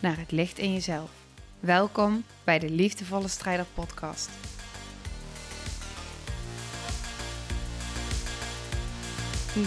[0.00, 1.26] naar het licht in jezelf.
[1.60, 4.30] Welkom bij de Liefdevolle Strijder Podcast.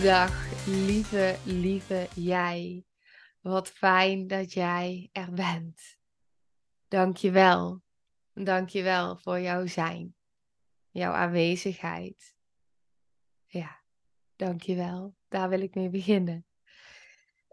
[0.04, 2.86] Dag, lieve, lieve jij.
[3.42, 5.98] Wat fijn dat jij er bent.
[6.88, 7.82] Dank je wel.
[8.34, 10.16] Dank je wel voor jouw zijn,
[10.90, 12.36] jouw aanwezigheid.
[13.46, 13.82] Ja,
[14.36, 15.16] dank je wel.
[15.28, 16.46] Daar wil ik mee beginnen.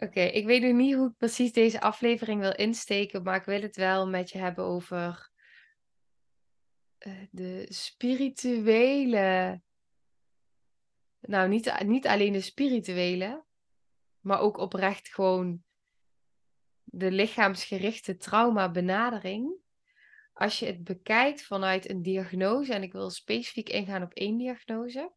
[0.03, 3.61] Oké, ik weet nog niet hoe ik precies deze aflevering wil insteken, maar ik wil
[3.61, 5.31] het wel met je hebben over
[6.99, 9.61] uh, de spirituele.
[11.21, 13.45] Nou, niet, niet alleen de spirituele,
[14.21, 15.65] maar ook oprecht gewoon
[16.85, 19.59] de lichaamsgerichte traumabenadering.
[20.33, 25.13] Als je het bekijkt vanuit een diagnose, en ik wil specifiek ingaan op één diagnose.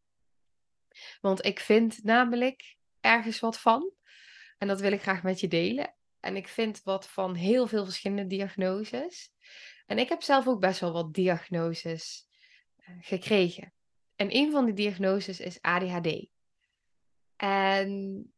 [1.21, 3.93] Want ik vind namelijk ergens wat van.
[4.63, 5.93] En dat wil ik graag met je delen.
[6.19, 9.31] En ik vind wat van heel veel verschillende diagnoses.
[9.85, 12.27] En ik heb zelf ook best wel wat diagnoses
[12.77, 13.73] uh, gekregen.
[14.15, 16.27] En een van die diagnoses is ADHD.
[17.35, 18.33] En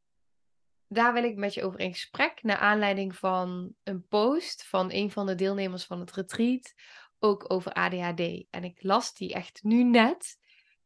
[0.87, 5.11] daar wil ik met je over in gesprek, naar aanleiding van een post van een
[5.11, 6.73] van de deelnemers van het retreat,
[7.19, 8.45] ook over ADHD.
[8.49, 10.37] En ik las die echt nu net.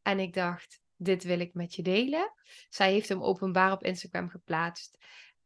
[0.02, 2.34] En ik dacht, dit wil ik met je delen.
[2.70, 4.98] Zij heeft hem openbaar op Instagram geplaatst.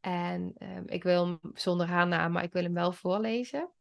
[0.04, 3.72] En um, ik wil hem zonder haar naam, maar ik wil hem wel voorlezen.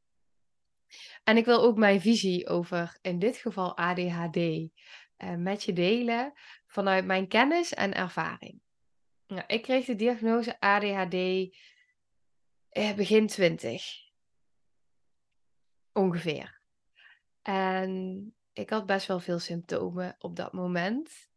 [1.24, 6.32] En ik wil ook mijn visie over, in dit geval ADHD, eh, met je delen
[6.66, 8.60] vanuit mijn kennis en ervaring.
[9.26, 11.14] Nou, ik kreeg de diagnose ADHD
[12.68, 13.84] eh, begin 20.
[15.92, 16.60] Ongeveer.
[17.42, 21.30] En ik had best wel veel symptomen op dat moment.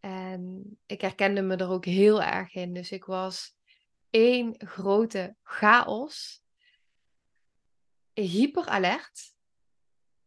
[0.00, 2.72] En ik herkende me er ook heel erg in.
[2.72, 3.60] Dus ik was
[4.12, 6.42] één grote chaos.
[8.12, 9.34] Hyper alert.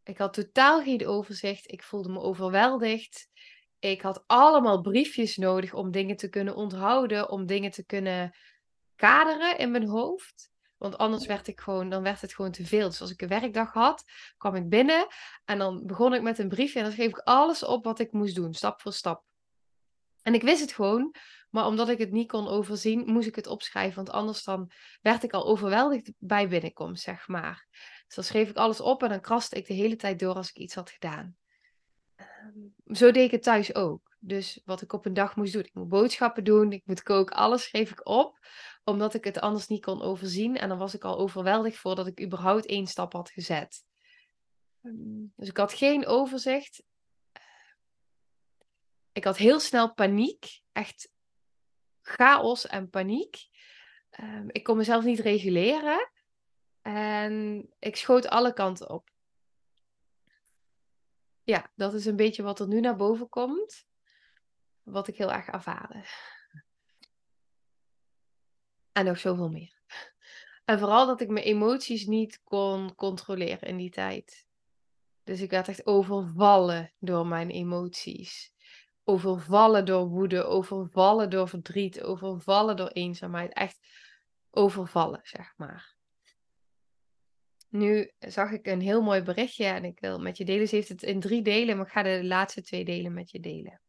[0.03, 1.71] Ik had totaal geen overzicht.
[1.71, 3.27] Ik voelde me overweldigd.
[3.79, 8.35] Ik had allemaal briefjes nodig om dingen te kunnen onthouden, om dingen te kunnen
[8.95, 10.51] kaderen in mijn hoofd.
[10.77, 12.89] Want anders werd ik gewoon, dan werd het gewoon te veel.
[12.89, 14.03] Dus als ik een werkdag had,
[14.37, 15.07] kwam ik binnen
[15.45, 18.11] en dan begon ik met een briefje en dan schreef ik alles op wat ik
[18.11, 19.23] moest doen, stap voor stap.
[20.21, 21.15] En ik wist het gewoon,
[21.55, 23.95] maar omdat ik het niet kon overzien, moest ik het opschrijven.
[23.95, 24.71] Want anders dan
[25.01, 27.67] werd ik al overweldigd bij binnenkomst, zeg maar.
[28.05, 30.49] Dus dan schreef ik alles op en dan kraste ik de hele tijd door als
[30.49, 31.37] ik iets had gedaan.
[32.15, 34.15] Ehm, zo deed ik het thuis ook.
[34.19, 35.63] Dus wat ik op een dag moest doen.
[35.63, 38.39] Ik moet boodschappen doen, ik moet koken, alles schreef ik op.
[38.83, 40.57] Omdat ik het anders niet kon overzien.
[40.57, 43.83] En dan was ik al overweldigd voordat ik überhaupt één stap had gezet.
[44.81, 46.83] Ehm, dus ik had geen overzicht.
[49.11, 50.61] Ik had heel snel paniek.
[50.71, 51.13] Echt
[52.07, 53.47] chaos en paniek.
[54.19, 56.09] Um, ik kon mezelf niet reguleren.
[56.81, 59.09] En ik schoot alle kanten op.
[61.43, 63.87] Ja, dat is een beetje wat er nu naar boven komt.
[64.83, 66.03] Wat ik heel erg ervaren.
[68.91, 69.73] En nog zoveel meer.
[70.65, 74.47] En vooral dat ik mijn emoties niet kon controleren in die tijd.
[75.23, 78.53] Dus ik werd echt overvallen door mijn emoties
[79.05, 83.53] overvallen door woede, overvallen door verdriet, overvallen door eenzaamheid.
[83.53, 83.79] Echt
[84.51, 85.95] overvallen, zeg maar.
[87.69, 90.67] Nu zag ik een heel mooi berichtje en ik wil met je delen.
[90.67, 93.39] Ze heeft het in drie delen, maar ik ga de laatste twee delen met je
[93.39, 93.81] delen.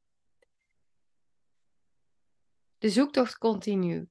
[2.79, 4.09] De zoektocht continu.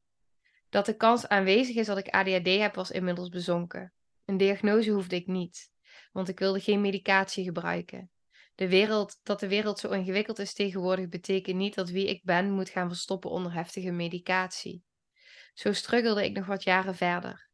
[0.69, 3.93] Dat de kans aanwezig is dat ik ADHD heb, was inmiddels bezonken.
[4.25, 5.71] Een diagnose hoefde ik niet,
[6.11, 8.09] want ik wilde geen medicatie gebruiken
[8.55, 12.51] de wereld, dat de wereld zo ingewikkeld is tegenwoordig, betekent niet dat wie ik ben
[12.51, 14.83] moet gaan verstoppen onder heftige medicatie.
[15.53, 17.49] Zo struggelde ik nog wat jaren verder.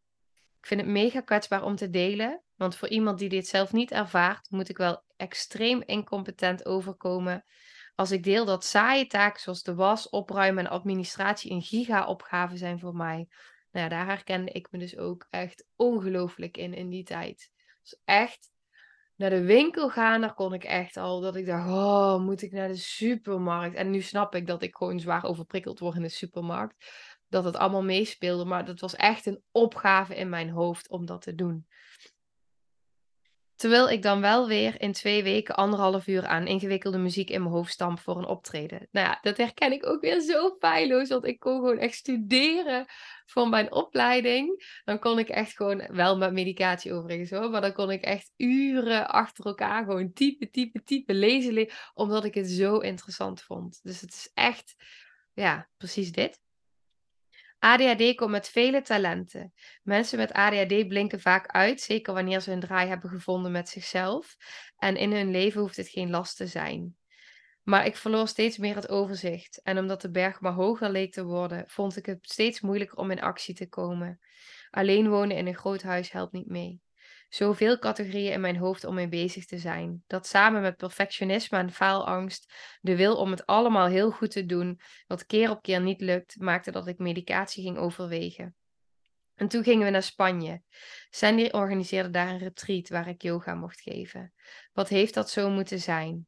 [0.60, 3.92] Ik vind het mega kwetsbaar om te delen, want voor iemand die dit zelf niet
[3.92, 7.46] ervaart, moet ik wel extreem incompetent overkomen
[7.96, 12.80] als ik deel dat saaie taken zoals de was, opruimen en administratie een giga-opgave zijn
[12.80, 13.28] voor mij.
[13.72, 17.52] Nou, daar herkende ik me dus ook echt ongelooflijk in in die tijd.
[17.82, 18.51] Dus echt
[19.22, 22.52] naar de winkel gaan, daar kon ik echt al dat ik dacht, oh, moet ik
[22.52, 23.76] naar de supermarkt?
[23.76, 26.76] En nu snap ik dat ik gewoon zwaar overprikkeld word in de supermarkt.
[27.28, 28.46] dat het allemaal meespeelde.
[28.46, 31.66] Maar dat was echt een opgave in mijn hoofd om dat te doen.
[33.62, 37.54] Terwijl ik dan wel weer in twee weken anderhalf uur aan ingewikkelde muziek in mijn
[37.54, 38.88] hoofd stamp voor een optreden.
[38.92, 41.10] Nou ja, dat herken ik ook weer zo feilloos.
[41.10, 42.86] Want ik kon gewoon echt studeren
[43.26, 44.80] voor mijn opleiding.
[44.84, 48.32] Dan kon ik echt gewoon, wel met medicatie overigens hoor, maar dan kon ik echt
[48.38, 51.70] uren achter elkaar gewoon typen, typen, typen, lezen.
[51.94, 53.80] Omdat ik het zo interessant vond.
[53.84, 54.76] Dus het is echt,
[55.34, 56.40] ja, precies dit.
[57.64, 59.54] ADHD komt met vele talenten.
[59.84, 64.36] Mensen met ADHD blinken vaak uit, zeker wanneer ze hun draai hebben gevonden met zichzelf.
[64.78, 66.96] En in hun leven hoeft het geen last te zijn.
[67.64, 69.62] Maar ik verloor steeds meer het overzicht.
[69.62, 73.12] En omdat de berg maar hoger leek te worden, vond ik het steeds moeilijker om
[73.12, 74.20] in actie te komen.
[74.70, 76.82] Alleen wonen in een groot huis helpt niet mee
[77.34, 80.04] zoveel categorieën in mijn hoofd om mee bezig te zijn.
[80.08, 84.80] Dat samen met perfectionisme en faalangst, de wil om het allemaal heel goed te doen,
[85.08, 88.56] wat keer op keer niet lukt, maakte dat ik medicatie ging overwegen.
[89.36, 90.62] En toen gingen we naar Spanje.
[91.10, 94.34] Sandy organiseerde daar een retreat waar ik yoga mocht geven.
[94.74, 96.28] Wat heeft dat zo moeten zijn?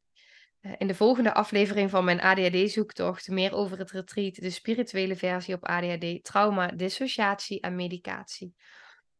[0.59, 5.53] Eh, in de volgende aflevering van mijn ADHD-zoektocht meer over het retreat, de spirituele versie
[5.53, 8.53] op ADHD, trauma, dissociatie en medicatie.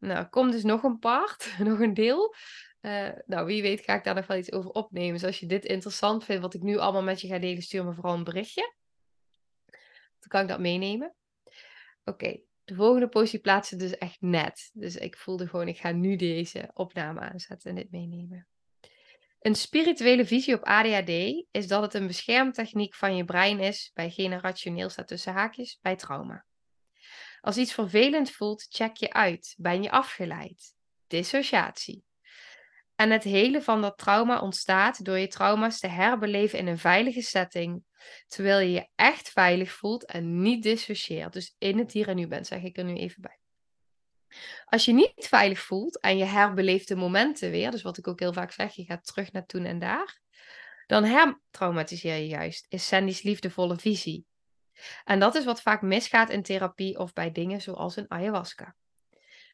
[0.04, 2.36] Nou, komt dus nog een part, nog een deel.
[2.82, 5.14] Uh, nou, wie weet ga ik daar nog wel iets over opnemen.
[5.14, 7.86] Dus als je dit interessant vindt, wat ik nu allemaal met je ga delen, stuur
[7.86, 8.74] me vooral een berichtje.
[10.20, 11.16] Dan kan ik dat meenemen.
[12.04, 14.70] Oké, de volgende plaatsen dus echt net.
[14.74, 18.48] Dus ik voelde gewoon, ik ga nu deze opname aanzetten en dit meenemen.
[19.40, 21.10] Een spirituele visie op ADHD
[21.52, 25.96] is dat het een beschermtechniek van je brein is, bij generationeel staat tussen haakjes, bij
[25.96, 26.46] trauma.
[27.44, 29.56] Als iets vervelend voelt, check je uit.
[29.58, 30.76] Ben je afgeleid?
[31.08, 32.04] Dissociatie.
[32.96, 37.22] En het hele van dat trauma ontstaat door je trauma's te herbeleven in een veilige
[37.22, 37.84] setting,
[38.28, 41.34] terwijl je je echt veilig voelt en niet dissocieert.
[41.34, 43.40] Dus in het hier en nu bent, zeg ik er nu even bij.
[44.66, 48.20] Als je niet veilig voelt en je herbeleeft de momenten weer, dus wat ik ook
[48.20, 50.22] heel vaak zeg, je gaat terug naar toen en daar,
[50.88, 54.26] dan hertraumatiseer je juist, is Sandy's liefdevolle visie.
[55.04, 58.76] En dat is wat vaak misgaat in therapie of bij dingen zoals een ayahuasca.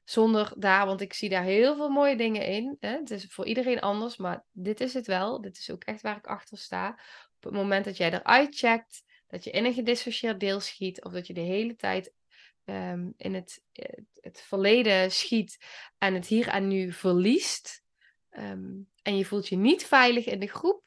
[0.04, 2.78] Zonder daar, want ik zie daar heel veel mooie dingen in.
[2.80, 2.90] Hè?
[2.90, 5.42] Het is voor iedereen anders, maar dit is het wel.
[5.42, 6.90] Dit is ook echt waar ik achter sta.
[7.36, 11.12] Op het moment dat jij eruit checkt, dat je in een gedissocieerd deel schiet, of
[11.12, 12.14] dat je de hele tijd
[12.66, 13.64] ehm, in het,
[14.22, 15.66] het, verleden schiet
[15.98, 17.84] en het hier en nu verliest,
[18.30, 18.72] ehm,
[19.02, 20.84] en je voelt je niet veilig in de groep,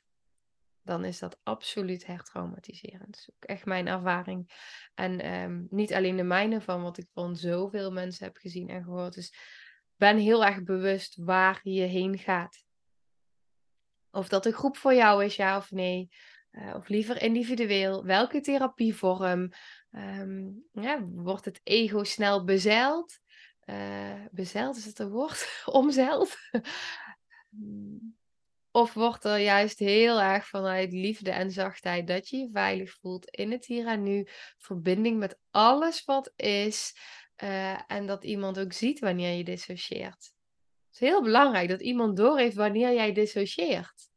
[0.83, 3.07] dan is dat absoluut hertraumatiserend.
[3.07, 4.51] Dat is ook echt mijn ervaring.
[4.95, 8.83] En ehm, niet alleen de mijne van wat ik van zoveel mensen heb gezien en
[8.83, 9.15] gehoord.
[9.15, 9.35] Dus
[9.97, 12.65] ben heel erg bewust waar je heen gaat.
[14.11, 16.11] Of dat een groep voor jou is, ja of nee.
[16.53, 18.05] Uh, of liever individueel.
[18.05, 19.53] Welke therapievorm?
[19.91, 23.19] Um, ja, wordt het ego snel bezeild?
[23.65, 25.63] Uh, bezeild is het een woord?
[25.67, 26.37] Omzeild?
[28.75, 33.31] Of wordt er juist heel erg vanuit liefde en zachtheid dat je je veilig voelt
[33.31, 34.27] in het hier en nu,
[34.59, 36.97] verbinding met alles wat is
[37.43, 40.33] uh, en dat iemand ook ziet wanneer je dissocieert.
[40.87, 44.11] Het is heel belangrijk dat iemand doorheeft wanneer jij dissocieert.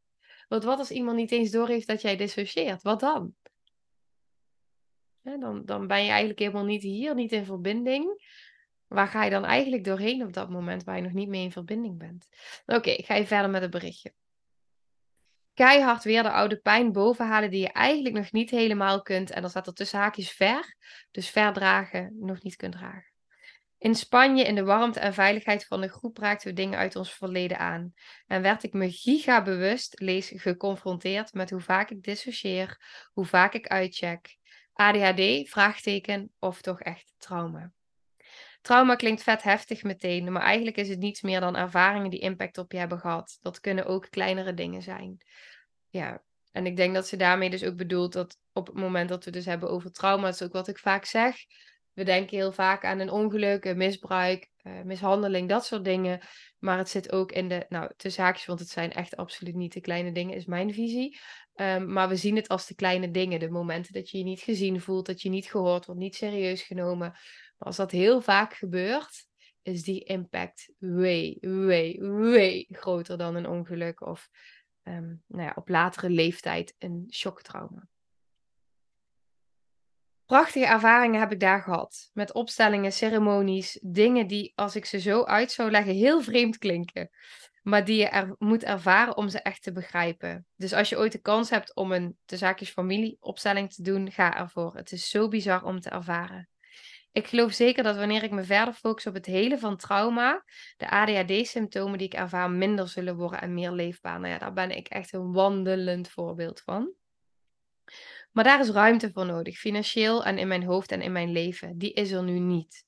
[0.47, 2.81] Want wat als iemand niet eens doorheeft dat jij dissocieert?
[2.81, 3.33] Wat dan?
[5.21, 5.65] Ja, dan?
[5.65, 8.33] Dan ben je eigenlijk helemaal niet hier, niet in verbinding.
[8.87, 11.51] Waar ga je dan eigenlijk doorheen op dat moment waar je nog niet mee in
[11.51, 12.27] verbinding bent?
[12.65, 14.13] Oké, ga je verder met het berichtje
[15.55, 19.31] keihard weer de oude pijn bovenhalen die je eigenlijk nog niet helemaal kunt.
[19.31, 20.75] En dan staat er tussen haakjes ver,
[21.11, 23.13] dus verdragen, nog niet kunt dragen.
[23.77, 27.13] In Spanje, in de warmte en veiligheid van de groep, raakten we dingen uit ons
[27.13, 27.93] verleden aan.
[28.27, 32.81] En werd ik me giga bewust, lees geconfronteerd met hoe vaak ik dissocieer,
[33.13, 34.37] hoe vaak ik uitcheck.
[34.73, 37.74] ADHD, vraagteken, of toch echt trauma.
[38.65, 42.57] Trauma klinkt vet heftig meteen, maar eigenlijk is het niets meer dan ervaringen die impact
[42.57, 43.37] op je hebben gehad.
[43.41, 45.17] Dat kunnen ook kleinere dingen zijn.
[45.89, 49.25] Ja, en ik denk dat ze daarmee dus ook bedoelt dat op het moment dat
[49.25, 51.35] we dus hebben over trauma, dat is ook wat ik vaak zeg.
[51.93, 56.19] We denken heel vaak aan een ongeluk, een misbruik, uh, mishandeling, dat soort dingen.
[56.59, 59.73] Maar het zit ook in de, nou, tussen haakjes, want het zijn echt absoluut niet
[59.73, 61.19] de kleine dingen, is mijn visie.
[61.55, 63.39] Um, maar we zien het als de kleine dingen.
[63.39, 66.61] De momenten dat je je niet gezien voelt, dat je niet gehoord wordt, niet serieus
[66.61, 67.15] genomen.
[67.57, 69.27] Als dat heel vaak gebeurt,
[69.61, 74.29] is die impact way, way, way groter dan een ongeluk of
[74.83, 77.87] um, nou ja, op latere leeftijd een shocktrauma.
[80.25, 82.09] Prachtige ervaringen heb ik daar gehad.
[82.13, 87.09] Met opstellingen, ceremonies, dingen die, als ik ze zo uit zou leggen, heel vreemd klinken.
[87.63, 90.45] Maar die je er moet ervaren om ze echt te begrijpen.
[90.55, 94.11] Dus als je ooit de kans hebt om een de zaakjes familie opstelling te doen,
[94.11, 94.75] ga ervoor.
[94.75, 96.49] Het is zo bizar om te ervaren.
[97.15, 100.43] Ik geloof zeker dat wanneer ik me verder focus op het hele van trauma,
[100.77, 104.19] de ADHD-symptomen die ik ervaar minder zullen worden en meer leefbaar.
[104.19, 106.93] Nou ja, daar ben ik echt een wandelend voorbeeld van.
[108.31, 111.77] Maar daar is ruimte voor nodig, financieel en in mijn hoofd en in mijn leven.
[111.77, 112.85] Die is er nu niet.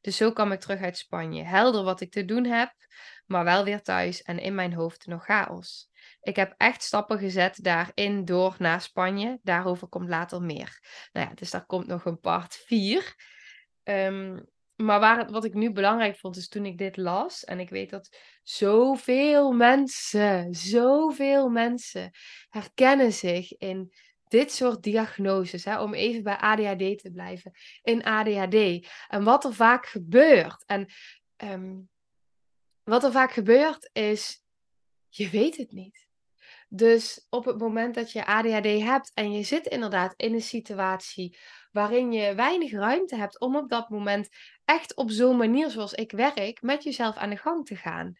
[0.00, 1.44] Dus zo kwam ik terug uit Spanje.
[1.44, 2.72] Helder wat ik te doen heb,
[3.26, 5.90] maar wel weer thuis en in mijn hoofd nog chaos.
[6.20, 9.38] Ik heb echt stappen gezet daarin door naar Spanje.
[9.42, 10.80] Daarover komt later meer.
[11.12, 13.36] Nou ja, dus daar komt nog een part 4.
[13.88, 14.40] Ehm,
[14.76, 17.44] maar waar, wat ik nu belangrijk vond, is toen ik dit las.
[17.44, 22.10] En ik weet dat zoveel mensen, zoveel mensen
[22.48, 23.92] herkennen zich in
[24.24, 27.52] dit soort diagnoses, hè, om even bij ADHD te blijven,
[27.82, 28.88] in ADHD.
[29.08, 30.64] En wat er vaak gebeurt.
[30.66, 30.86] En
[31.36, 31.76] ehm,
[32.82, 34.42] wat er vaak gebeurt is,
[35.08, 36.07] je weet het niet.
[36.68, 41.38] Dus op het moment dat je ADHD hebt en je zit inderdaad in een situatie
[41.72, 44.28] waarin je weinig ruimte hebt om op dat moment
[44.64, 48.18] echt op zo'n manier zoals ik werk met jezelf aan de gang te gaan,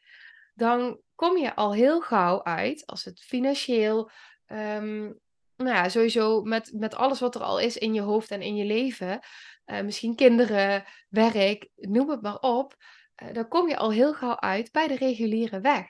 [0.54, 4.10] dan kom je al heel gauw uit als het financieel,
[4.46, 5.18] um,
[5.56, 8.56] nou ja, sowieso met, met alles wat er al is in je hoofd en in
[8.56, 9.20] je leven,
[9.66, 12.76] uh, misschien kinderen, werk, noem het maar op,
[13.22, 15.86] uh, dan kom je al heel gauw uit bij de reguliere weg.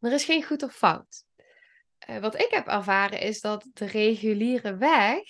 [0.00, 1.25] Er is geen goed of fout.
[2.06, 5.20] Uh, wat ik heb ervaren is dat de reguliere weg,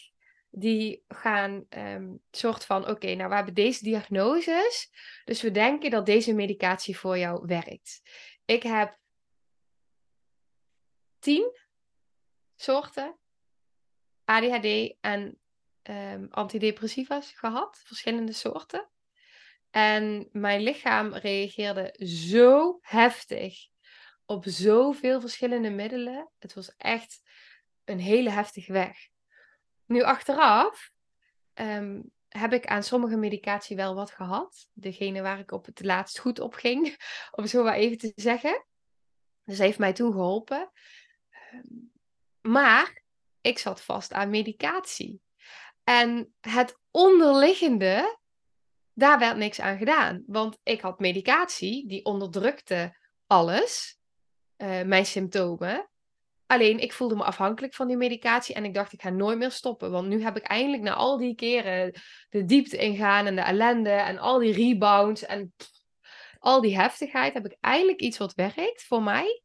[0.50, 4.90] die gaan um, soort van, oké, nou we hebben deze diagnoses,
[5.24, 8.02] dus we denken dat deze medicatie voor jou werkt.
[8.44, 8.98] Ik heb
[11.18, 11.56] tien
[12.56, 13.16] soorten
[14.24, 15.38] ADHD en
[15.82, 18.88] um, antidepressiva's gehad, verschillende soorten.
[19.70, 23.68] En mijn lichaam reageerde zo heftig
[24.26, 26.30] op zoveel verschillende middelen.
[26.38, 27.20] Het was echt
[27.84, 29.08] een hele heftige weg.
[29.84, 30.90] Nu achteraf
[31.54, 34.68] um, heb ik aan sommige medicatie wel wat gehad.
[34.72, 36.96] Degene waar ik op het laatst goed op ging,
[37.36, 38.66] om zo maar even te zeggen.
[39.44, 40.70] Dus heeft mij toen geholpen.
[41.52, 41.92] Um,
[42.40, 43.02] maar
[43.40, 45.20] ik zat vast aan medicatie.
[45.84, 48.18] En het onderliggende,
[48.92, 50.22] daar werd niks aan gedaan.
[50.26, 53.98] Want ik had medicatie, die onderdrukte alles,
[54.58, 55.88] uh, mijn symptomen.
[56.46, 59.50] Alleen ik voelde me afhankelijk van die medicatie en ik dacht ik ga nooit meer
[59.50, 59.90] stoppen.
[59.90, 61.92] Want nu heb ik eindelijk na al die keren
[62.28, 65.54] de diepte ingaan en de ellende en al die rebounds en
[66.38, 69.42] al die heftigheid, heb ik eindelijk iets wat werkt voor mij.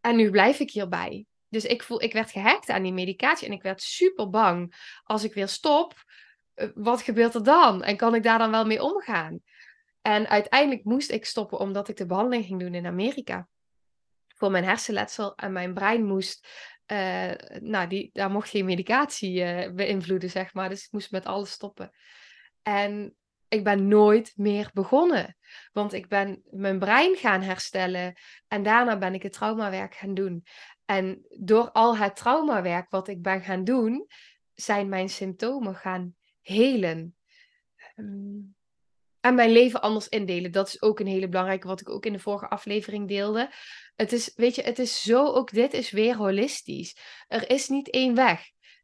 [0.00, 1.26] En nu blijf ik hierbij.
[1.48, 4.74] Dus ik, voel, ik werd gehackt aan die medicatie en ik werd super bang.
[5.04, 5.94] Als ik weer stop,
[6.54, 7.82] eh, wat gebeurt er dan?
[7.82, 9.40] En kan ik daar dan wel mee omgaan?
[10.00, 13.48] En uiteindelijk moest ik stoppen omdat ik de behandeling ging doen in Amerika.
[14.42, 16.48] Voor mijn hersenletsel en mijn brein moest,
[16.92, 20.68] uh, nou, die, daar mocht geen medicatie uh, beïnvloeden, zeg maar.
[20.68, 21.90] Dus ik moest met alles stoppen.
[22.62, 23.16] En
[23.48, 25.36] ik ben nooit meer begonnen.
[25.72, 28.14] Want ik ben mijn brein gaan herstellen
[28.48, 30.44] en daarna ben ik het traumawerk gaan doen.
[30.84, 34.06] En door al het traumawerk wat ik ben gaan doen,
[34.54, 37.16] zijn mijn symptomen gaan helen.
[37.94, 38.38] Ehm,
[39.22, 40.52] en mijn leven anders indelen.
[40.52, 43.52] Dat is ook een hele belangrijke, wat ik ook in de vorige aflevering deelde.
[43.96, 46.96] Het is, weet je, het is zo, ook dit is weer holistisch.
[47.28, 48.40] Er is niet één weg.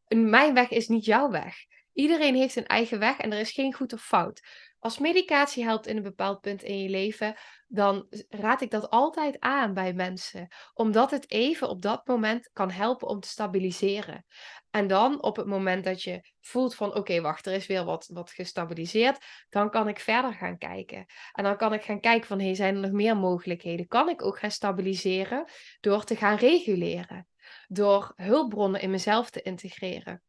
[0.08, 1.56] Mijn weg is niet jouw weg.
[1.92, 4.40] Iedereen heeft een eigen weg en er is geen goed of fout.
[4.78, 7.36] Als medicatie helpt in een bepaald punt in je leven,
[7.68, 10.48] dan raad ik dat altijd aan bij mensen.
[10.74, 14.24] Omdat het even op dat moment kan helpen om te stabiliseren.
[14.70, 18.10] En dan op het moment dat je voelt van oké, wacht, er is weer wat,
[18.12, 21.06] wat gestabiliseerd, dan kan ik verder gaan kijken.
[21.32, 23.86] En dan kan ik gaan kijken van hey, zijn er nog meer mogelijkheden?
[23.86, 27.28] Kan ik ook gaan stabiliseren door te gaan reguleren?
[27.66, 30.22] Door hulpbronnen in mezelf te integreren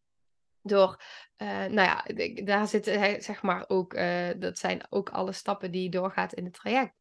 [0.62, 1.01] door,
[1.38, 2.06] uh, nou ja,
[2.44, 2.86] daar zit
[3.24, 6.94] zeg maar ook, uh, dat zijn ook alle stappen die doorgaat in het traject.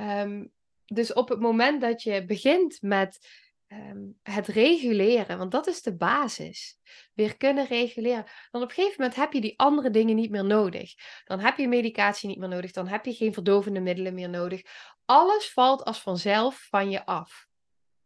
[0.00, 0.52] Um,
[0.84, 3.28] dus op het moment dat je begint met
[3.68, 6.78] um, het reguleren, want dat is de basis,
[7.14, 10.44] weer kunnen reguleren, dan op een gegeven moment heb je die andere dingen niet meer
[10.44, 10.94] nodig.
[11.24, 14.62] Dan heb je medicatie niet meer nodig, dan heb je geen verdovende middelen meer nodig.
[15.04, 17.48] Alles valt als vanzelf van je af.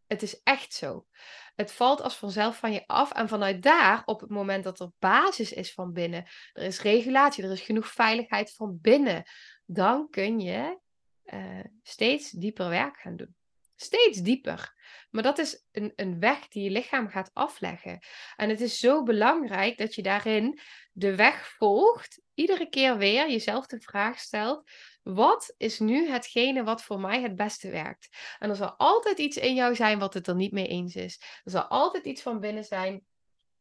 [0.07, 1.07] Het is echt zo.
[1.55, 3.13] Het valt als vanzelf van je af.
[3.13, 7.45] En vanuit daar, op het moment dat er basis is van binnen, er is regulatie,
[7.45, 9.25] er is genoeg veiligheid van binnen,
[9.65, 10.79] dan kun je
[11.25, 13.35] uh, steeds dieper werk gaan doen.
[13.85, 14.73] Steeds dieper.
[15.11, 17.99] Maar dat is een, een weg die je lichaam gaat afleggen.
[18.37, 20.59] En het is zo belangrijk dat je daarin
[20.93, 24.71] de weg volgt, iedere keer weer jezelf de vraag stelt:
[25.03, 28.09] wat is nu hetgene wat voor mij het beste werkt?
[28.39, 31.21] En er zal altijd iets in jou zijn wat het er niet mee eens is.
[31.45, 33.05] Er zal altijd iets van binnen zijn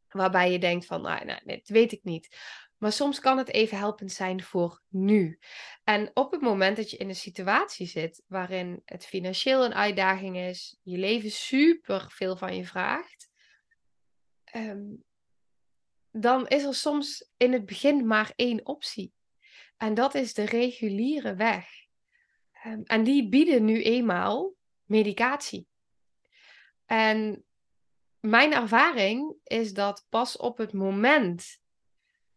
[0.10, 2.38] waarbij je denkt van, nou, nou, dat weet ik niet.
[2.84, 5.40] Maar soms kan het even helpend zijn voor nu.
[5.84, 10.38] En op het moment dat je in een situatie zit waarin het financieel een uitdaging
[10.38, 13.30] is, je leven super veel van je vraagt,
[14.44, 14.84] ehm,
[16.12, 19.13] dan is er soms in het begin maar één optie.
[19.78, 21.70] En dat is de reguliere weg.
[22.52, 24.54] Ehm, en die bieden nu eenmaal
[24.86, 25.68] medicatie.
[26.86, 27.46] En
[28.20, 31.62] mijn ervaring is dat pas op het moment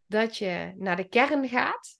[0.07, 1.97] dat je naar de kern gaat,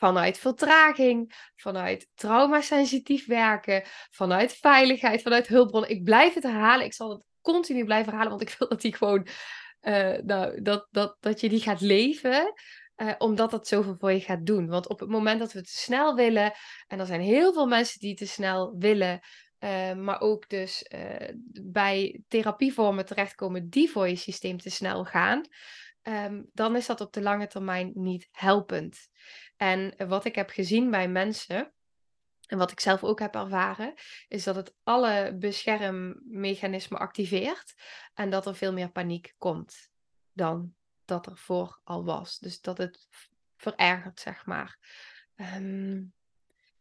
[0.00, 5.88] vanuit vertraging, vanuit traumasensitief werken, vanuit veiligheid, vanuit hulpbron.
[5.88, 8.96] Ik blijf het herhalen, ik zal het continu blijven herhalen, want ik wil dat die
[8.96, 9.26] gewoon,
[9.82, 12.52] uh, nou, dat, dat, dat je die gaat leven.
[12.96, 14.66] Uh, omdat dat zoveel voor je gaat doen.
[14.66, 16.52] Want op het moment dat we te snel willen,
[16.86, 19.20] en er zijn heel veel mensen die te snel willen,
[19.58, 20.90] uh, maar ook dus
[21.62, 25.42] bij therapievormen terechtkomen die voor je systeem te snel gaan,
[26.02, 29.08] um, dan is dat op de lange termijn niet helpend.
[29.56, 31.72] En wat ik heb gezien bij mensen,
[32.46, 33.94] en wat ik zelf ook heb ervaren,
[34.28, 37.74] is dat het alle beschermmechanismen activeert
[38.14, 39.90] en dat er veel meer paniek komt
[40.32, 42.38] dan dat er voor al was.
[42.38, 43.08] Dus dat het
[43.56, 44.78] verergert, zeg maar.
[45.36, 46.12] Um,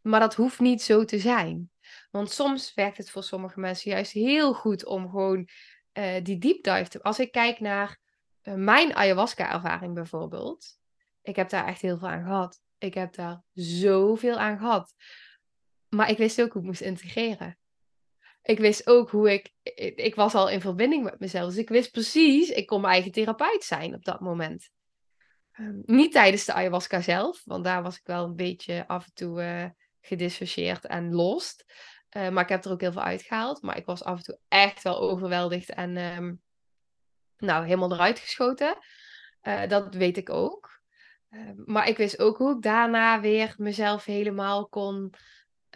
[0.02, 1.72] maar dat hoeft niet zo te zijn.
[2.12, 5.50] Want soms werkt het voor sommige mensen juist heel goed om gewoon
[5.94, 7.02] uh, die deep dive te...
[7.02, 8.00] Als ik kijk naar
[8.44, 10.78] mijn ayahuasca-ervaring bijvoorbeeld.
[11.22, 12.62] Ik heb daar echt heel veel aan gehad.
[12.78, 14.94] Ik heb daar zoveel aan gehad.
[15.90, 17.58] Maar ik wist ook hoe ik moest integreren.
[18.42, 19.54] Ik wist ook hoe ik,
[19.96, 20.16] ik.
[20.16, 21.50] was al in verbinding met mezelf.
[21.50, 24.70] Dus ik wist precies, ik kon mijn eigen therapeut zijn op dat moment.
[25.60, 29.14] Um, niet tijdens de ayahuasca zelf, want daar was ik wel een beetje af en
[29.14, 29.66] toe uh,
[30.02, 31.66] gedissocieerd en lost.
[32.18, 33.62] Uh, maar ik heb er ook heel veel uitgehaald.
[33.62, 36.42] Maar ik was af en toe echt wel overweldigd en um,
[37.40, 38.78] nou, helemaal eruit geschoten.
[39.44, 40.82] Uh, dat weet ik ook.
[41.30, 45.14] Uh, maar ik wist ook hoe ik daarna weer mezelf helemaal kon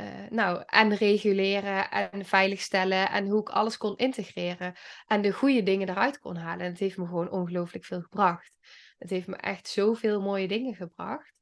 [0.01, 4.75] uh, nou, en reguleren en veiligstellen en hoe ik alles kon integreren
[5.07, 6.65] en de goede dingen eruit kon halen.
[6.65, 8.51] En het heeft me gewoon ongelooflijk veel gebracht.
[8.97, 11.33] Het heeft me echt zoveel mooie dingen gebracht.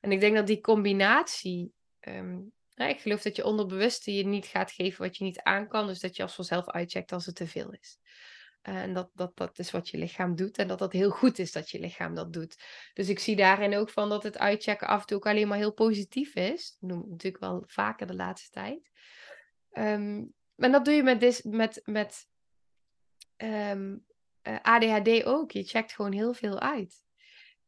[0.00, 1.72] En ik denk dat die combinatie,
[2.74, 5.86] nou, ik geloof dat je onderbewuste je niet gaat geven wat je niet aan kan,
[5.86, 7.98] dus dat je als vanzelf uitcheckt als het te veel is.
[8.74, 10.58] En dat, dat dat is wat je lichaam doet.
[10.58, 12.62] En dat dat heel goed is dat je lichaam dat doet.
[12.94, 15.58] Dus ik zie daarin ook van dat het uitchecken af en toe ook alleen maar
[15.58, 16.76] heel positief is.
[16.80, 18.90] Dat noem ik natuurlijk wel vaker de laatste tijd.
[19.72, 22.28] Um, en dat doe je met, met, met
[23.36, 23.96] ehm,
[24.42, 25.50] eh, ADHD ook.
[25.50, 27.06] Je checkt gewoon heel veel uit.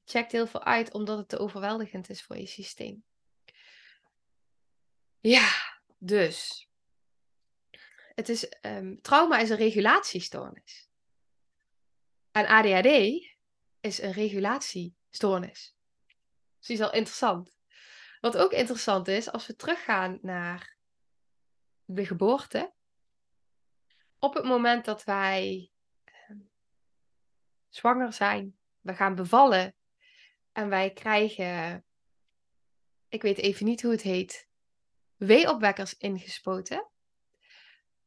[0.04, 3.04] Je checkt heel veel uit omdat het te overweldigend is voor je systeem.
[5.20, 5.48] Ja,
[5.98, 6.68] dus.
[8.14, 10.89] Het is, um, trauma is een regulatiestoornis.
[12.32, 12.86] En ADHD
[13.80, 15.76] is een regulatiestoornis.
[16.58, 17.58] Dus die is al interessant.
[18.20, 20.76] Wat ook interessant is, als we teruggaan naar
[21.84, 22.72] de geboorte.
[24.18, 25.70] Op het moment dat wij
[26.04, 26.36] uh,
[27.68, 29.74] zwanger zijn, we gaan bevallen
[30.52, 31.84] en wij krijgen,
[33.08, 34.48] ik weet even niet hoe het heet,
[35.16, 36.90] weeopwekkers ingespoten.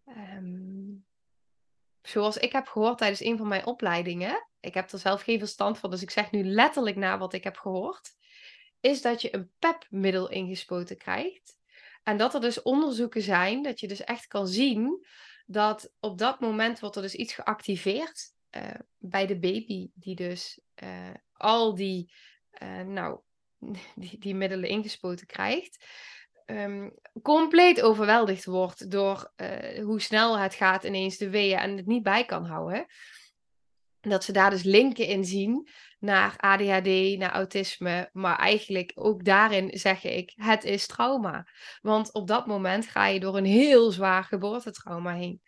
[0.08, 1.06] Um,
[2.04, 5.78] zoals ik heb gehoord tijdens een van mijn opleidingen, ik heb er zelf geen verstand
[5.78, 8.12] van, dus ik zeg nu letterlijk na wat ik heb gehoord,
[8.80, 11.58] is dat je een PEP-middel ingespoten krijgt.
[12.04, 15.06] En dat er dus onderzoeken zijn, dat je dus echt kan zien
[15.46, 18.64] dat op dat moment wordt er dus iets geactiveerd uh,
[18.98, 22.14] bij de baby, die dus uh, al die,
[22.64, 23.20] uh, nou,
[24.20, 25.86] die middelen ingespoten krijgt
[26.46, 31.86] um, compleet overweldigd wordt door uh, hoe snel het gaat ineens de weeën en het
[31.86, 32.86] niet bij kan houden.
[34.02, 35.68] Dat ze daar dus linken in zien
[36.00, 41.48] naar ADHD, naar autisme, maar eigenlijk ook daarin zeg ik, het is trauma.
[41.82, 45.42] Want op dat moment ga je door een heel zwaar geboortetrauma heen.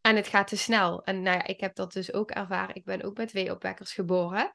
[0.00, 1.04] En het gaat te snel.
[1.04, 2.74] En nou ja, ik heb dat dus ook ervaren.
[2.74, 4.52] Ik ben ook met weeopwekkers geboren.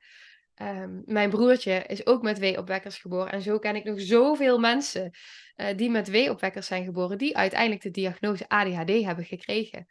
[0.62, 3.32] Um, mijn broertje is ook met weeopwekkers geboren.
[3.32, 5.12] En zo ken ik nog zoveel mensen
[5.56, 9.86] uh, die met weeopwekkers zijn geboren, die uiteindelijk de diagnose ADHD hebben gekregen.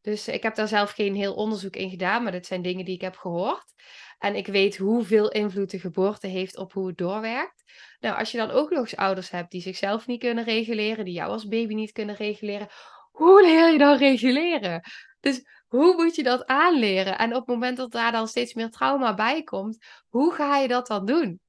[0.00, 2.94] Dus ik heb daar zelf geen heel onderzoek in gedaan, maar dit zijn dingen die
[2.94, 3.74] ik heb gehoord.
[4.18, 7.62] En ik weet hoeveel invloed de geboorte heeft op hoe het doorwerkt.
[8.00, 11.14] Nou, als je dan ook nog eens ouders hebt die zichzelf niet kunnen reguleren, die
[11.14, 12.68] jou als baby niet kunnen reguleren,
[13.10, 14.82] hoe leer je dan reguleren?
[15.20, 17.18] Dus hoe moet je dat aanleren?
[17.18, 19.78] En op het moment dat daar dan steeds meer trauma bij komt,
[20.08, 21.40] hoe ga je dat dan doen?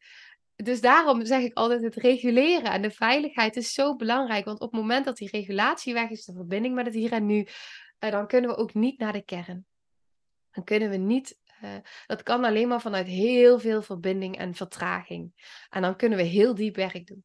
[0.56, 4.46] Dus daarom zeg ik altijd, het reguleren en de veiligheid is zo belangrijk.
[4.46, 7.26] Want op het moment dat die regulatie weg is, de verbinding met het hier en
[7.26, 7.48] nu,
[8.00, 9.66] eh, dan kunnen we ook niet naar de kern.
[10.52, 15.34] Dan kunnen we niet Uh, dat kan alleen maar vanuit heel veel verbinding en vertraging.
[15.70, 17.24] En dan kunnen we heel diep werk doen.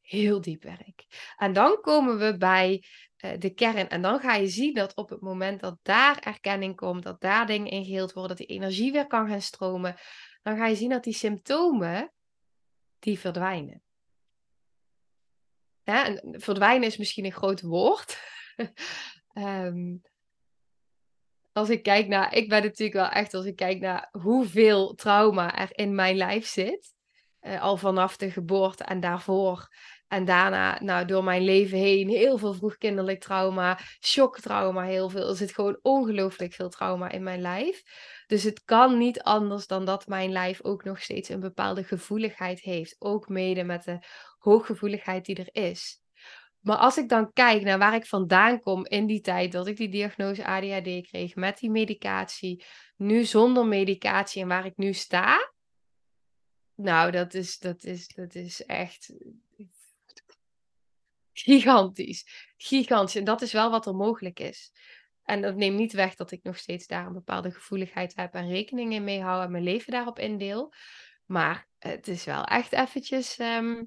[0.00, 1.06] Heel diep werk.
[1.36, 2.84] En dan komen we bij
[3.38, 3.88] de kern.
[3.88, 7.46] En dan ga je zien dat op het moment dat daar erkenning komt, dat daar
[7.46, 9.96] dingen ingeheeld worden, dat die energie weer kan gaan stromen,
[10.42, 12.12] dan ga je zien dat die symptomen,
[12.98, 13.82] die verdwijnen.
[15.82, 18.20] Ja, en verdwijnen is misschien een groot woord.
[19.34, 20.02] um,
[21.52, 25.58] als ik kijk naar, ik ben natuurlijk wel echt, als ik kijk naar hoeveel trauma
[25.58, 26.94] er in mijn lijf zit,
[27.42, 29.68] uh, al vanaf de geboorte en daarvoor.
[30.12, 35.28] En daarna, nou, door mijn leven heen, heel veel vroegkinderlijk trauma, shocktrauma, heel veel.
[35.28, 37.82] Er zit gewoon ongelooflijk veel trauma in mijn lijf.
[38.26, 42.60] Dus het kan niet anders dan dat mijn lijf ook nog steeds een bepaalde gevoeligheid
[42.60, 42.96] heeft.
[42.98, 43.98] Ook mede met de
[44.38, 46.00] hooggevoeligheid die er is.
[46.60, 49.76] Maar als ik dan kijk naar waar ik vandaan kom in die tijd dat ik
[49.76, 52.64] die diagnose ADHD kreeg met die medicatie,
[52.96, 55.52] nu zonder medicatie en waar ik nu sta,
[56.74, 59.14] nou, dat is, dat is, dat is echt
[61.32, 62.52] gigantisch.
[62.56, 63.16] Gigantisch.
[63.16, 64.72] En dat is wel wat er mogelijk is.
[65.24, 68.48] En dat neemt niet weg dat ik nog steeds daar een bepaalde gevoeligheid heb en
[68.48, 70.72] rekeningen mee hou en mijn leven daarop indeel.
[71.26, 73.38] Maar het is wel echt eventjes.
[73.38, 73.82] Ehm,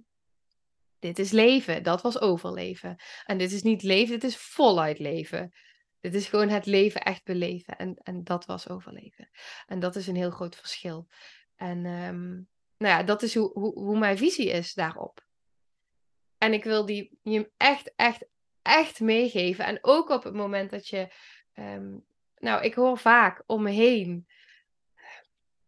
[1.00, 1.84] dit is leven.
[1.84, 2.96] Dat was overleven.
[3.26, 5.54] En dit is niet leven, dit is voluit leven.
[6.00, 7.78] Dit is gewoon het leven echt beleven.
[7.78, 9.30] En, en dat was overleven.
[9.66, 11.08] En dat is een heel groot verschil.
[11.56, 15.25] En um, nou ja, dat is hoe, hoe, hoe mijn visie is daarop.
[16.46, 18.26] En ik wil die je echt, echt,
[18.62, 19.66] echt meegeven.
[19.66, 21.14] En ook op het moment dat je.
[21.54, 22.06] Um,
[22.38, 24.28] nou, ik hoor vaak om me heen.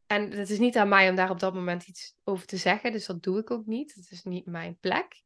[0.08, 2.92] En het is niet aan mij om daar op dat moment iets over te zeggen.
[2.92, 3.94] Dus dat doe ik ook niet.
[3.94, 5.24] Het is niet mijn plek.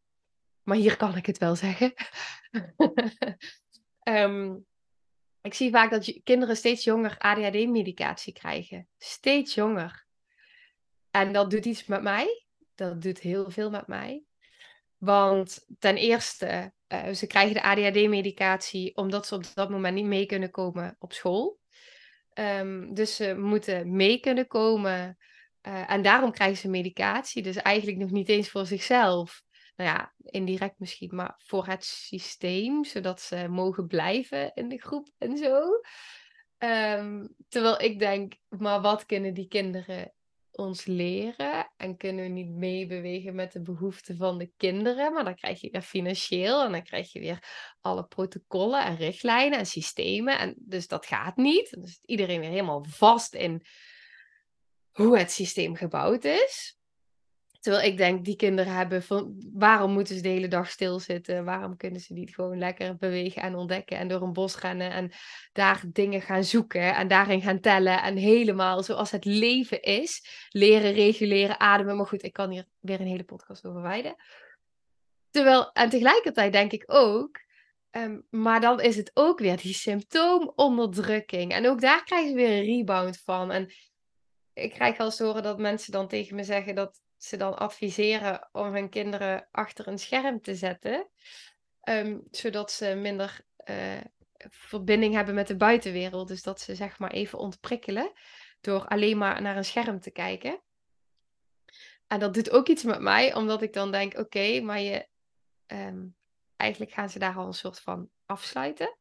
[0.64, 1.94] Maar hier kan ik het wel zeggen.
[4.04, 4.66] um,
[5.42, 8.88] ik zie vaak dat kinderen steeds jonger ADHD-medicatie krijgen.
[8.98, 10.06] Steeds jonger.
[11.10, 12.46] En dat doet iets met mij.
[12.76, 14.26] Dat doet heel veel met mij.
[15.02, 20.26] Want ten eerste, uh, ze krijgen de ADHD-medicatie omdat ze op dat moment niet mee
[20.26, 21.60] kunnen komen op school.
[22.34, 25.18] Um, dus ze moeten mee kunnen komen.
[25.68, 27.44] Uh, en daarom krijgen ze medicatie.
[27.44, 29.44] Dus eigenlijk nog niet eens voor zichzelf.
[29.76, 32.86] Nou ja, indirect misschien, maar voor het systeem.
[32.86, 35.64] Zodat ze mogen blijven in de groep en zo.
[36.58, 40.14] Um, terwijl ik denk, maar wat kunnen die kinderen
[40.52, 45.14] ons leren en kunnen we niet meebewegen met de behoeften van de kinderen.
[45.14, 47.44] Maar dan krijg je weer financieel en dan krijg je weer
[47.82, 50.40] alle protocollen en richtlijnen en systemen.
[50.40, 51.78] En dus dat gaat niet.
[51.84, 53.66] Is iedereen weer helemaal vast in
[54.92, 56.81] hoe het systeem gebouwd is.
[57.62, 61.45] Terwijl ik denk, die kinderen hebben van waarom moeten ze de hele dag stilzitten?
[61.45, 65.12] Waarom kunnen ze niet gewoon lekker bewegen en ontdekken en door een bos rennen en
[65.52, 70.93] daar dingen gaan zoeken en daarin gaan tellen en helemaal zoals het leven is, leren,
[70.93, 71.97] reguleren, ademen.
[71.97, 74.15] Maar goed, ik kan hier weer een hele podcast over wijden.
[75.30, 77.39] Terwijl, en tegelijkertijd denk ik ook,
[77.89, 81.52] ehm, maar dan is het ook weer die symptoomonderdrukking.
[81.52, 83.52] En ook daar krijgen ze weer een rebound van.
[83.52, 83.74] En
[84.54, 88.50] ik krijg wel eens horen dat mensen dan tegen me zeggen dat ze dan adviseren
[88.52, 91.08] om hun kinderen achter een scherm te zetten.
[91.82, 94.02] Ehm, zodat ze minder uh,
[94.50, 96.28] verbinding hebben met de buitenwereld.
[96.28, 98.12] Dus dat ze zeg maar even ontprikkelen
[98.62, 100.62] door alleen maar naar een scherm te kijken.
[102.08, 105.08] En dat doet ook iets met mij, omdat ik dan denk: oké, maar je,
[105.68, 106.16] um,
[106.56, 108.98] eigenlijk gaan ze daar al een soort van afsluiten.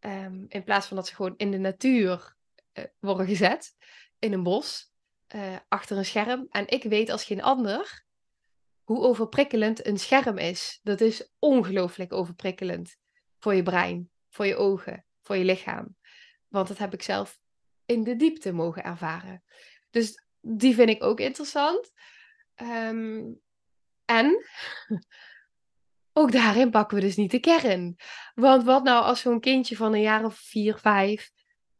[0.00, 2.36] Um, in plaats van dat ze gewoon in de natuur
[2.74, 3.76] uh, worden gezet,
[4.18, 4.92] in een bos.
[5.34, 6.46] Uh, achter een scherm.
[6.50, 8.04] En ik weet als geen ander
[8.82, 10.80] hoe overprikkelend een scherm is.
[10.82, 12.96] Dat is ongelooflijk overprikkelend
[13.38, 15.96] voor je brein, voor je ogen, voor je lichaam.
[16.48, 17.38] Want dat heb ik zelf
[17.86, 19.44] in de diepte mogen ervaren.
[19.90, 21.92] Dus die vind ik ook interessant.
[22.62, 23.40] Um,
[24.04, 24.44] en
[26.12, 27.96] ook daarin pakken we dus niet de kern.
[28.34, 31.32] Want wat nou als zo'n kindje van een jaar of vier, vijf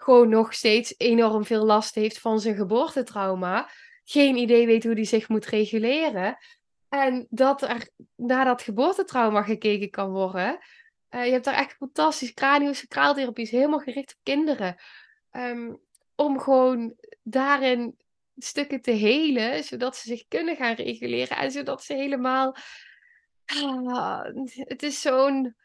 [0.05, 3.71] gewoon nog steeds enorm veel last heeft van zijn geboortetrauma.
[4.05, 6.39] Geen idee weet hoe hij zich moet reguleren.
[6.89, 10.59] En dat er naar dat geboortetrauma gekeken kan worden.
[11.11, 14.77] Uh, je hebt daar echt fantastisch craniosacraaltherapie, helemaal gericht op kinderen.
[15.33, 15.81] Um,
[16.15, 17.97] om gewoon daarin
[18.37, 22.57] stukken te helen, zodat ze zich kunnen gaan reguleren en zodat ze helemaal.
[23.45, 25.57] Ah, het is zo'n.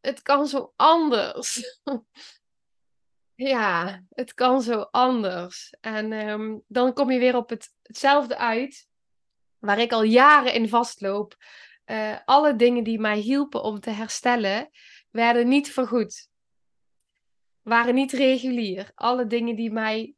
[0.00, 1.60] Het kan zo anders.
[3.36, 5.74] Ja, het kan zo anders.
[5.80, 8.88] En um, dan kom je weer op het, hetzelfde uit,
[9.58, 11.36] waar ik al jaren in vastloop.
[11.86, 14.70] Uh, alle dingen die mij hielpen om te herstellen,
[15.10, 16.28] werden niet vergoed.
[17.62, 18.90] waren niet regulier.
[18.94, 20.14] Alle dingen die mij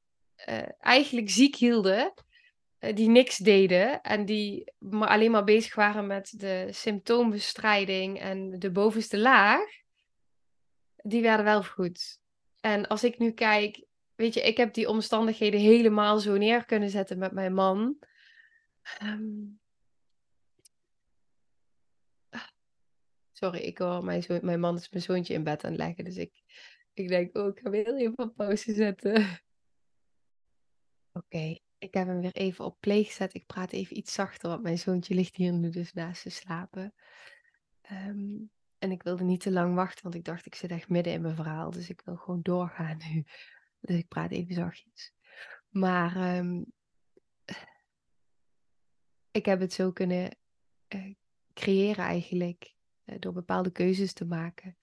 [0.49, 2.15] uh, eigenlijk ziek hielden,
[2.81, 8.59] uh, die niks deden en die me alleen maar bezig waren met de symptoombestrijding en
[8.59, 9.69] de bovenste laag,
[10.97, 12.21] die werden wel goed.
[12.61, 16.91] En als ik nu kijk, weet je, ik heb die omstandigheden helemaal zo neer kunnen
[16.91, 17.99] zetten met mijn man.
[19.03, 19.61] Um,
[23.33, 26.05] sorry, ik hoor mijn, mijn man is mijn zoontje in bed aan het leggen.
[26.05, 26.43] Dus ik,
[26.93, 29.41] ik denk, oh, ik ga weer even op pauze zetten.
[31.13, 33.35] Oké, ik heb hem weer even op play gezet.
[33.35, 36.95] Ik praat even iets zachter, want mijn zoontje ligt hier nu dus naast te slapen.
[37.93, 41.13] Um, en ik wilde niet te lang wachten, want ik dacht, ik zit echt midden
[41.13, 41.71] in mijn verhaal.
[41.71, 43.25] Dus ik wil gewoon doorgaan nu.
[43.81, 45.13] Dus ik praat even zachtjes.
[45.69, 46.73] Maar um,
[49.31, 50.37] ik heb het zo kunnen
[50.89, 51.15] uh,
[51.55, 52.75] creëren eigenlijk.
[53.05, 54.79] Uh, door bepaalde keuzes te maken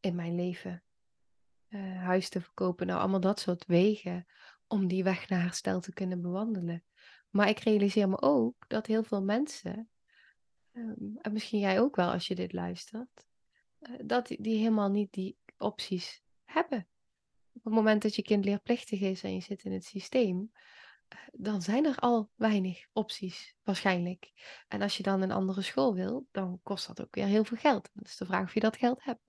[0.00, 0.82] in mijn leven.
[1.68, 4.26] Uh, huis te verkopen, nou allemaal dat soort wegen.
[4.66, 6.84] Om die weg naar herstel te kunnen bewandelen.
[7.30, 9.88] Maar ik realiseer me ook dat heel veel mensen
[10.78, 13.26] Ehm, en misschien jij ook wel als je dit luistert,
[13.80, 16.88] uh, dat die, helemaal niet die opties hebben.
[17.52, 20.52] Op het moment dat je kind leerplichtig is en je zit in het systeem,
[21.14, 24.32] uh, dan zijn er al weinig opties, waarschijnlijk.
[24.68, 27.56] En als je dan een andere school wil, dan kost dat ook weer heel veel
[27.56, 27.90] geld.
[27.92, 29.22] Dat is de vraag of je dat geld hebt.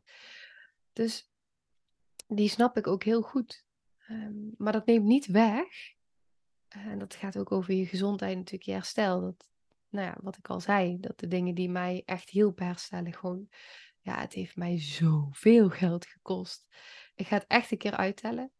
[0.93, 1.29] Dus
[2.27, 3.65] die snap ik ook heel goed.
[4.09, 5.67] Um, maar dat neemt niet weg.
[6.75, 9.21] Uh, en dat gaat ook over je gezondheid, natuurlijk je herstel.
[9.21, 9.49] Dat,
[9.89, 13.49] nou ja, wat ik al zei, dat de dingen die mij echt hielpen herstellen, gewoon,
[13.99, 16.67] ja, het heeft mij zoveel geld gekost.
[17.15, 18.51] Ik ga het echt een keer uittellen.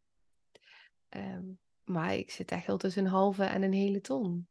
[1.08, 4.48] Um, maar ik zit echt wel tussen een halve en een hele ton.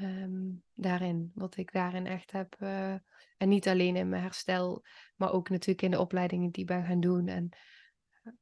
[0.00, 2.56] Um, daarin, wat ik daarin echt heb.
[2.60, 2.94] Uh,
[3.36, 4.84] en niet alleen in mijn herstel,
[5.16, 7.26] maar ook natuurlijk in de opleidingen die ik ben gaan doen.
[7.28, 7.48] En
[8.24, 8.32] uh,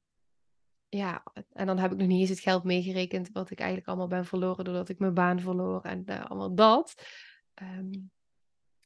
[0.88, 1.22] ja,
[1.52, 4.24] en dan heb ik nog niet eens het geld meegerekend wat ik eigenlijk allemaal ben
[4.24, 7.06] verloren doordat ik mijn baan verloor en uh, allemaal dat.
[7.62, 8.10] Um,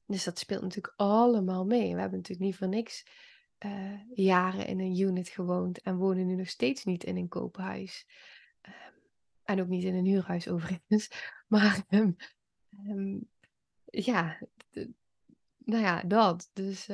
[0.07, 1.95] dus dat speelt natuurlijk allemaal mee.
[1.95, 3.07] We hebben natuurlijk niet voor niks
[3.59, 8.07] uh, jaren in een unit gewoond en wonen nu nog steeds niet in een koophuis.
[8.63, 8.73] Um,
[9.45, 11.11] en ook niet in een huurhuis overigens.
[11.47, 13.29] Maar um,
[13.85, 14.39] ja,
[15.59, 16.51] nou ja, dat.
[16.53, 16.87] Dus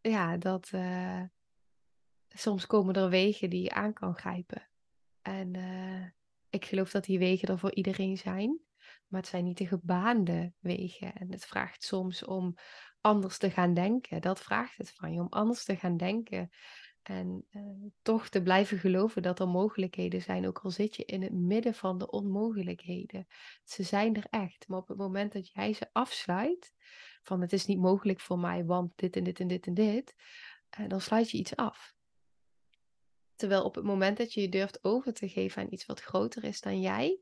[0.00, 0.70] ja, dat.
[0.74, 1.22] Uh,
[2.28, 4.68] soms komen er wegen die je aan kan grijpen.
[5.22, 6.06] En uh,
[6.50, 8.60] ik geloof dat die wegen er voor iedereen zijn.
[9.08, 11.14] Maar het zijn niet de gebaande wegen.
[11.14, 12.54] En het vraagt soms om
[13.00, 14.20] anders te gaan denken.
[14.20, 16.50] Dat vraagt het van je, om anders te gaan denken.
[17.02, 17.62] En uh,
[18.02, 21.74] toch te blijven geloven dat er mogelijkheden zijn, ook al zit je in het midden
[21.74, 23.26] van de onmogelijkheden.
[23.64, 24.68] Ze zijn er echt.
[24.68, 26.74] Maar op het moment dat jij ze afsluit,
[27.22, 30.14] van het is niet mogelijk voor mij, want dit en dit en dit en dit,
[30.80, 31.94] uh, dan sluit je iets af.
[33.36, 36.44] Terwijl op het moment dat je je durft over te geven aan iets wat groter
[36.44, 37.20] is dan jij,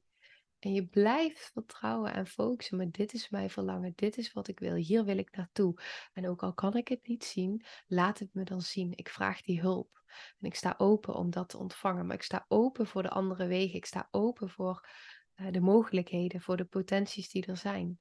[0.59, 4.59] en je blijft vertrouwen en focussen, maar dit is mijn verlangen, dit is wat ik
[4.59, 5.81] wil, hier wil ik naartoe.
[6.13, 8.93] En ook al kan ik het niet zien, laat het me dan zien.
[8.97, 10.05] Ik vraag die hulp.
[10.41, 13.47] En ik sta open om dat te ontvangen, maar ik sta open voor de andere
[13.47, 13.77] wegen.
[13.77, 14.89] Ik sta open voor
[15.37, 18.01] uh, de mogelijkheden, voor de potenties die er zijn.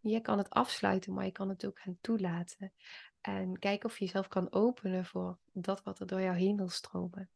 [0.00, 2.72] Je kan het afsluiten, maar je kan het ook gaan toelaten.
[3.22, 6.68] En kijk of je jezelf kan openen voor dat wat er door jou heen wil
[6.68, 7.30] stromen.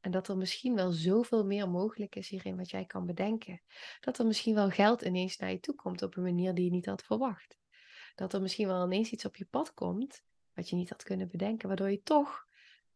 [0.00, 3.62] En dat er misschien wel zoveel meer mogelijk is hierin wat jij kan bedenken.
[4.00, 6.70] Dat er misschien wel geld ineens naar je toe komt op een manier die je
[6.70, 7.58] niet had verwacht.
[8.14, 10.22] Dat er misschien wel ineens iets op je pad komt
[10.54, 12.46] wat je niet had kunnen bedenken, waardoor je toch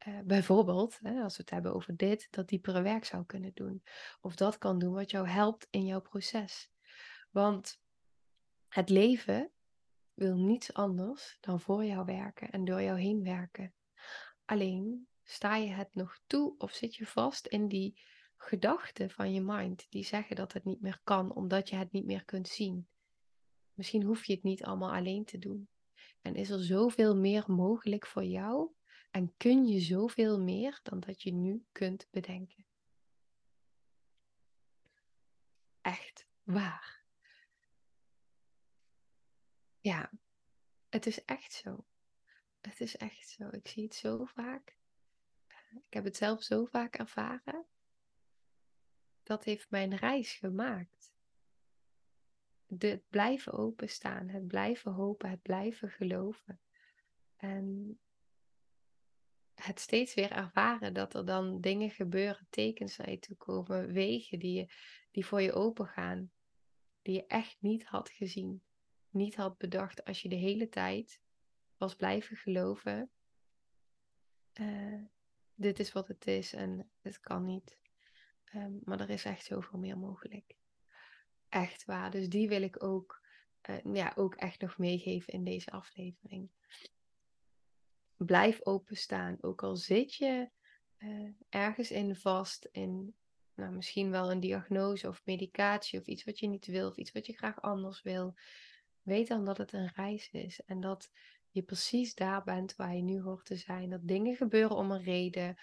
[0.06, 3.82] uh, bijvoorbeeld, hè, als we het hebben over dit, dat diepere werk zou kunnen doen.
[4.20, 6.70] Of dat kan doen wat jou helpt in jouw proces.
[7.30, 7.80] Want
[8.68, 9.51] het leven
[10.22, 13.74] wil niets anders dan voor jou werken en door jou heen werken.
[14.44, 18.00] Alleen sta je het nog toe of zit je vast in die
[18.36, 22.04] gedachten van je mind die zeggen dat het niet meer kan omdat je het niet
[22.04, 22.88] meer kunt zien.
[23.74, 25.68] Misschien hoef je het niet allemaal alleen te doen.
[26.20, 28.70] En is er zoveel meer mogelijk voor jou
[29.10, 32.66] en kun je zoveel meer dan dat je nu kunt bedenken.
[35.80, 37.01] Echt waar.
[39.82, 40.10] Ja,
[40.88, 41.84] het is echt zo.
[42.60, 43.48] Het is echt zo.
[43.48, 44.76] Ik zie het zo vaak.
[45.82, 47.66] Ik heb het zelf zo vaak ervaren.
[49.22, 51.14] Dat heeft mijn reis gemaakt.
[52.66, 56.60] De, het blijven openstaan, het blijven hopen, het blijven geloven.
[57.36, 57.98] En
[59.54, 64.38] het steeds weer ervaren dat er dan dingen gebeuren, tekens naar je toe komen, wegen
[64.38, 64.70] die,
[65.10, 66.32] die voor je open gaan,
[67.02, 68.62] die je echt niet had gezien
[69.12, 71.20] niet had bedacht als je de hele tijd
[71.76, 73.10] was blijven geloven
[74.52, 75.00] eh,
[75.54, 77.80] dit is wat het is en het kan niet.
[78.44, 80.56] Ehm, maar er is echt zoveel meer mogelijk.
[81.48, 82.10] Echt waar.
[82.10, 83.22] Dus die wil ik ook,
[83.70, 86.50] uh, ja, ook echt nog meegeven in deze aflevering.
[88.16, 89.36] Blijf openstaan.
[89.40, 90.50] Ook al zit je
[90.98, 93.14] uh, ergens in vast, in
[93.54, 97.12] nou, misschien wel een diagnose of medicatie of iets wat je niet wil of iets
[97.12, 98.34] wat je graag anders wil.
[99.02, 101.10] Weet dan dat het een reis is en dat
[101.50, 103.90] je precies daar bent waar je nu hoort te zijn.
[103.90, 105.56] Dat dingen gebeuren om een reden.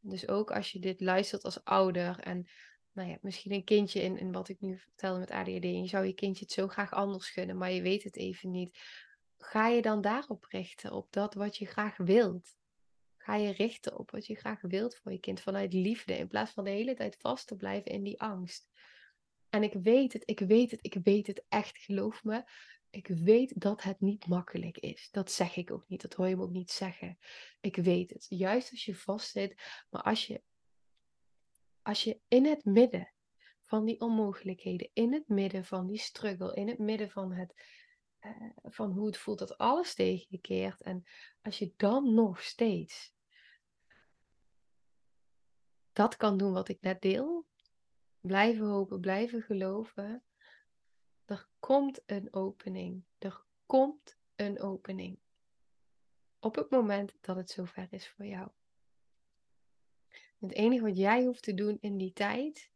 [0.00, 2.46] Dus ook als je dit luistert als ouder en
[2.92, 5.64] nou ja, misschien een kindje in, in wat ik nu vertelde met ADHD.
[5.64, 8.50] En je zou je kindje het zo graag anders gunnen, maar je weet het even
[8.50, 8.78] niet.
[9.38, 12.56] Ga je dan daarop richten, op dat wat je graag wilt?
[13.16, 16.52] Ga je richten op wat je graag wilt voor je kind vanuit liefde, in plaats
[16.52, 18.68] van de hele tijd vast te blijven in die angst.
[19.50, 22.44] En ik weet het, ik weet het, ik weet het echt, geloof me.
[22.90, 25.08] Ik weet dat het niet makkelijk is.
[25.10, 26.02] Dat zeg ik ook niet.
[26.02, 27.18] Dat hoor je me ook niet zeggen.
[27.60, 28.26] Ik weet het.
[28.28, 29.84] Juist als je vastzit.
[29.90, 30.42] Maar als je,
[31.82, 33.12] als je in het midden
[33.64, 37.54] van die onmogelijkheden, in het midden van die struggle, in het midden van, het,
[38.20, 40.82] uh, van hoe het voelt dat alles tegen je keert.
[40.82, 41.04] En
[41.42, 43.14] als je dan nog steeds
[45.96, 47.46] dat kan doen wat ik net deel.
[48.26, 50.22] Blijven hopen, blijven geloven.
[51.24, 53.04] Er komt een opening.
[53.18, 55.18] Er komt een opening.
[56.38, 58.50] Op het moment dat het zover is voor jou.
[60.38, 62.70] Het enige wat jij hoeft te doen in die tijd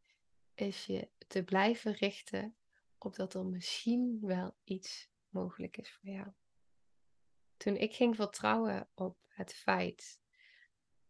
[0.55, 2.57] is je te blijven richten
[2.99, 6.29] op dat er misschien wel iets mogelijk is voor jou.
[7.57, 10.21] Toen ik ging vertrouwen op het feit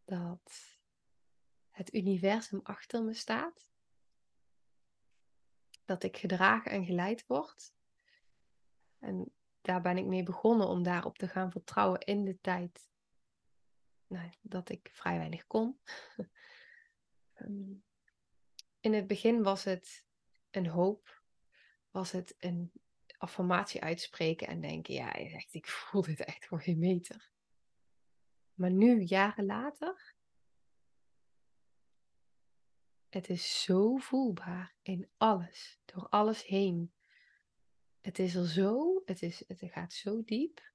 [0.05, 0.79] dat
[1.70, 3.68] het universum achter me staat.
[5.90, 7.72] Dat ik gedragen en geleid word.
[8.98, 12.90] En daar ben ik mee begonnen om daarop te gaan vertrouwen in de tijd
[14.07, 15.81] nou, dat ik vrij weinig kon.
[17.35, 17.72] Ehm,
[18.81, 20.07] in het begin was het
[20.50, 21.22] een hoop,
[21.90, 22.72] was het een
[23.18, 27.31] affirmatie uitspreken en denken, ja, echt, ik voel dit echt voor geen meter.
[28.55, 30.14] Maar nu, jaren later,
[33.11, 36.92] het is zo voelbaar in alles, door alles heen.
[38.01, 40.73] Het is er zo, het, is, het gaat zo diep.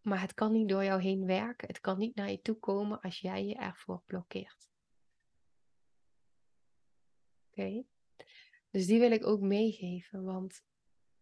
[0.00, 1.68] Maar het kan niet door jou heen werken.
[1.68, 4.70] Het kan niet naar je toe komen als jij je ervoor blokkeert.
[7.50, 7.84] Oké?
[8.70, 10.64] Dus die wil ik ook meegeven, want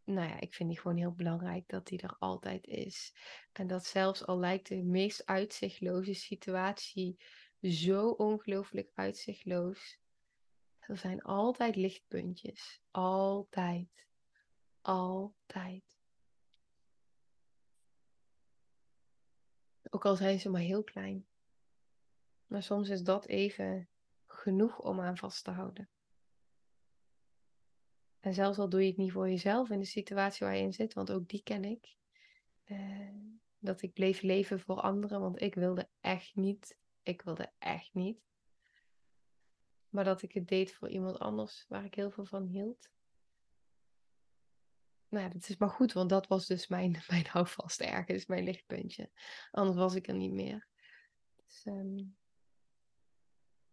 [0.05, 3.15] nou ja, ik vind die gewoon heel belangrijk dat die er altijd is.
[3.53, 7.17] En dat zelfs al lijkt de meest uitzichtloze situatie
[7.63, 9.99] zo ongelooflijk uitzichtloos.
[10.79, 12.81] Er zijn altijd lichtpuntjes.
[12.91, 14.07] Altijd.
[14.81, 16.01] Altijd.
[19.91, 21.27] Ook al zijn ze maar heel klein.
[22.47, 23.89] Maar soms is dat even
[24.27, 25.89] genoeg om aan vast te houden.
[28.21, 30.73] En zelfs al doe je het niet voor jezelf in de situatie waar je in
[30.73, 31.97] zit, want ook die ken ik.
[32.65, 33.09] Uh,
[33.59, 38.21] dat ik bleef leven voor anderen, want ik wilde echt niet ik wilde echt niet.
[39.89, 42.91] Maar dat ik het deed voor iemand anders waar ik heel veel van hield.
[45.09, 49.11] Nou, dat is maar goed, want dat was dus mijn, mijn houvast ergens, mijn lichtpuntje.
[49.51, 50.69] Anders was ik er niet meer.
[51.45, 52.17] Dus, um,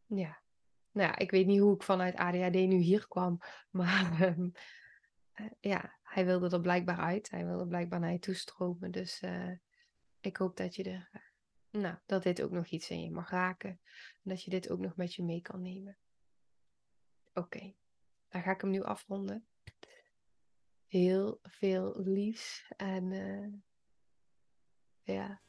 [0.06, 0.42] ja.
[0.92, 3.40] Nou ja, ik weet niet hoe ik vanuit ADHD nu hier kwam.
[3.70, 4.52] Maar um,
[5.36, 7.30] uh, ja, hij wilde er blijkbaar uit.
[7.30, 8.92] Hij wilde blijkbaar naar je toestromen.
[8.92, 9.52] Dus uh,
[10.20, 11.29] ik hoop dat je er
[11.72, 13.70] nou, dat dit ook nog iets in je mag raken.
[14.24, 15.98] En dat je dit ook nog met je mee kan nemen.
[17.34, 17.74] Oké,
[18.30, 19.46] dan ga ik hem nu afronden.
[20.88, 23.54] Heel veel liefs en uh,
[25.02, 25.42] ja.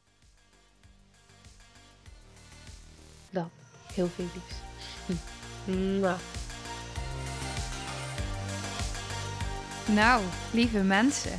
[3.30, 3.50] Dat,
[3.92, 4.59] heel veel liefs.
[9.94, 11.38] Nou, lieve mensen,